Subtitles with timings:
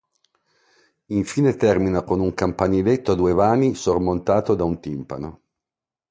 [1.09, 5.41] Infine termina con un campaniletto a due vani sormontato da un timpano.